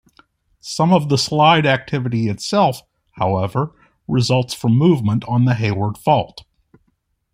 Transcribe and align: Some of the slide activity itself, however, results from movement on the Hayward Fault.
Some 0.63 0.91
of 0.93 1.09
the 1.09 1.17
slide 1.19 1.67
activity 1.67 2.27
itself, 2.27 2.81
however, 3.17 3.71
results 4.07 4.55
from 4.55 4.71
movement 4.75 5.23
on 5.25 5.45
the 5.45 5.53
Hayward 5.53 5.95
Fault. 5.95 6.43